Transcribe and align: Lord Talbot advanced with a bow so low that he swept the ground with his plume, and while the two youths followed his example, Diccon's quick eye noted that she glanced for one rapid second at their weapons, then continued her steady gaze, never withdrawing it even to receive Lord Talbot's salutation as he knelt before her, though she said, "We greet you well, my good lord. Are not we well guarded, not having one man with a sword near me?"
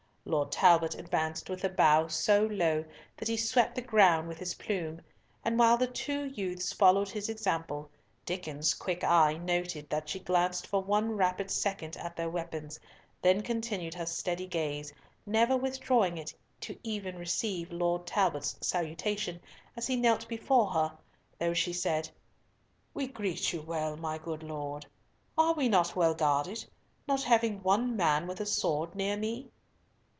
Lord 0.23 0.51
Talbot 0.51 0.93
advanced 0.95 1.49
with 1.49 1.63
a 1.63 1.67
bow 1.69 2.07
so 2.07 2.45
low 2.45 2.85
that 3.17 3.27
he 3.27 3.35
swept 3.35 3.73
the 3.73 3.81
ground 3.81 4.27
with 4.27 4.37
his 4.37 4.53
plume, 4.53 5.01
and 5.43 5.57
while 5.57 5.77
the 5.77 5.87
two 5.87 6.23
youths 6.25 6.71
followed 6.71 7.09
his 7.09 7.27
example, 7.27 7.89
Diccon's 8.23 8.75
quick 8.75 9.03
eye 9.03 9.33
noted 9.33 9.89
that 9.89 10.07
she 10.07 10.19
glanced 10.19 10.67
for 10.67 10.81
one 10.81 11.13
rapid 11.17 11.49
second 11.49 11.97
at 11.97 12.15
their 12.15 12.29
weapons, 12.29 12.79
then 13.21 13.41
continued 13.41 13.95
her 13.95 14.05
steady 14.05 14.45
gaze, 14.45 14.93
never 15.25 15.57
withdrawing 15.57 16.19
it 16.19 16.33
even 16.83 17.13
to 17.15 17.19
receive 17.19 17.71
Lord 17.71 18.05
Talbot's 18.05 18.55
salutation 18.61 19.41
as 19.75 19.87
he 19.87 19.95
knelt 19.97 20.27
before 20.29 20.67
her, 20.69 20.91
though 21.39 21.55
she 21.55 21.73
said, 21.73 22.07
"We 22.93 23.07
greet 23.07 23.51
you 23.51 23.63
well, 23.63 23.97
my 23.97 24.19
good 24.19 24.43
lord. 24.43 24.85
Are 25.37 25.55
not 25.55 25.95
we 25.95 25.99
well 25.99 26.13
guarded, 26.13 26.63
not 27.07 27.23
having 27.23 27.63
one 27.63 27.97
man 27.97 28.27
with 28.27 28.39
a 28.39 28.45
sword 28.45 28.93
near 28.93 29.17
me?" 29.17 29.49